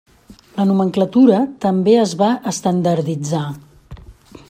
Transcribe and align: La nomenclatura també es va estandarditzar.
La 0.59 0.63
nomenclatura 0.69 1.43
també 1.67 1.95
es 2.05 2.17
va 2.23 2.31
estandarditzar. 2.53 3.45